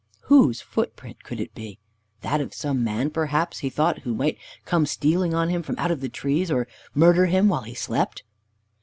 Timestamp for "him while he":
7.27-7.75